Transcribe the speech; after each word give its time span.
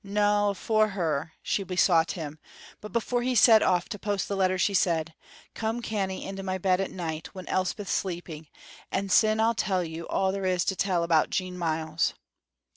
"No' 0.03 0.49
afore 0.49 0.87
her," 0.97 1.33
she 1.43 1.61
besought 1.61 2.13
him; 2.13 2.39
but 2.79 2.91
before 2.91 3.21
he 3.21 3.35
set 3.35 3.61
off 3.61 3.87
to 3.89 3.99
post 3.99 4.27
the 4.27 4.35
letter 4.35 4.57
she 4.57 4.73
said: 4.73 5.13
"Come 5.53 5.79
canny 5.83 6.25
into 6.25 6.41
my 6.41 6.57
bed 6.57 6.79
the 6.79 6.87
night, 6.87 7.35
when 7.35 7.47
Elspeth 7.47 7.87
's 7.87 7.91
sleeping, 7.93 8.47
and 8.91 9.11
syne 9.11 9.39
I'll 9.39 9.53
tell 9.53 9.83
you 9.83 10.07
all 10.07 10.31
there 10.31 10.47
is 10.47 10.65
to 10.65 10.75
tell 10.75 11.03
about 11.03 11.29
Jean 11.29 11.55
Myles." 11.55 12.15